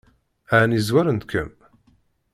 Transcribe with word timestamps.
Ɛni 0.59 0.79
zwarent-kem? 0.87 1.49